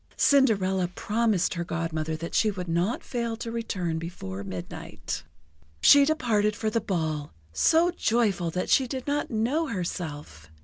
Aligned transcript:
Cinderella 0.17 0.87
promised 0.87 1.53
her 1.53 1.63
Godmother 1.63 2.15
that 2.15 2.33
she 2.33 2.49
would 2.49 2.67
not 2.67 3.03
fail 3.03 3.37
to 3.37 3.51
return 3.51 3.99
before 3.99 4.43
midnight. 4.43 5.21
She 5.79 6.05
departed 6.05 6.55
for 6.55 6.71
the 6.71 6.81
ball, 6.81 7.33
so 7.53 7.91
joyful 7.91 8.49
that 8.49 8.71
she 8.71 8.87
did 8.87 9.05
not 9.05 9.29
know 9.29 9.67
herself. 9.67 10.49